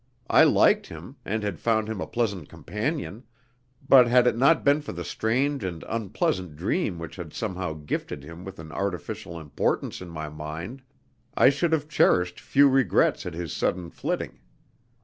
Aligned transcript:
I 0.31 0.45
liked 0.45 0.87
him, 0.87 1.17
and 1.23 1.43
had 1.43 1.59
found 1.59 1.87
him 1.87 2.01
a 2.01 2.07
pleasant 2.07 2.49
companion, 2.49 3.23
but 3.87 4.07
had 4.07 4.25
it 4.25 4.35
not 4.35 4.63
been 4.63 4.81
for 4.81 4.93
the 4.93 5.03
strange 5.05 5.63
and 5.63 5.83
unpleasant 5.87 6.55
dream 6.55 6.97
which 6.97 7.17
had 7.17 7.35
somehow 7.35 7.73
gifted 7.73 8.23
him 8.23 8.43
with 8.43 8.57
an 8.57 8.71
artificial 8.71 9.39
importance 9.39 10.01
in 10.01 10.09
my 10.09 10.27
mind, 10.27 10.81
I 11.37 11.51
should 11.51 11.71
have 11.71 11.87
cherished 11.87 12.39
few 12.39 12.67
regrets 12.67 13.27
at 13.27 13.35
his 13.35 13.53
sudden 13.55 13.91
flitting. 13.91 14.39